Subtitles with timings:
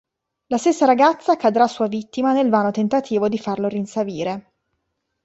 [0.47, 4.53] La stessa ragazza cadrà sua vittima nel vano tentativo di farlo rinsavire.